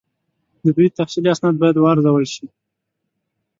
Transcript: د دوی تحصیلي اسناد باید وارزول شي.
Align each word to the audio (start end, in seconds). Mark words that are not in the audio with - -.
د 0.63 0.65
دوی 0.75 0.87
تحصیلي 0.97 1.29
اسناد 1.33 1.55
باید 1.61 1.75
وارزول 1.79 2.25
شي. 2.33 2.45